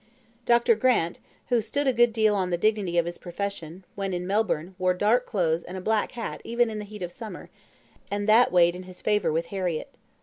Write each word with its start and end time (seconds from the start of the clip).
Dr. 0.47 0.73
Grant, 0.73 1.19
who 1.49 1.61
stood 1.61 1.87
a 1.87 1.93
good 1.93 2.11
deal 2.11 2.33
on 2.33 2.49
the 2.49 2.57
dignity 2.57 2.97
of 2.97 3.05
his 3.05 3.19
profession, 3.19 3.85
when 3.93 4.15
in 4.15 4.25
Melbourne 4.25 4.73
wore 4.79 4.95
dark 4.95 5.27
clothes 5.27 5.63
and 5.63 5.77
a 5.77 5.79
black 5.79 6.13
hat 6.13 6.41
even 6.43 6.71
in 6.71 6.79
the 6.79 6.85
heat 6.85 7.03
of 7.03 7.11
summer, 7.11 7.51
and 8.09 8.27
that 8.27 8.51
weighed 8.51 8.75
in 8.75 8.81
his 8.89 9.03
favour 9.03 9.31
with 9.31 9.45
Harriett. 9.53 9.93